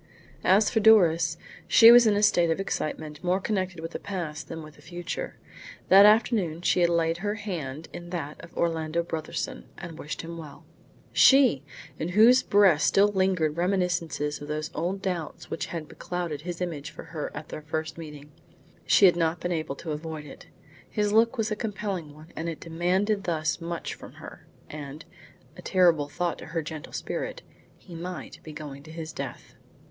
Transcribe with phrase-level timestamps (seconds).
[0.43, 4.47] As for Doris, she was in a state of excitement more connected with the past
[4.47, 5.35] than with the future.
[5.89, 10.39] That afternoon she had laid her hand in that of Orlando Brotherson, and wished him
[10.39, 10.65] well.
[11.13, 11.61] She!
[11.99, 16.89] in whose breast still lingered reminiscences of those old doubts which had beclouded his image
[16.89, 18.31] for her at their first meeting.
[18.87, 20.47] She had not been able to avoid it.
[20.89, 25.05] His look was a compelling one, and it had demanded thus much from her; and
[25.55, 27.43] a terrible thought to her gentle spirit
[27.77, 29.53] he might be going to his death!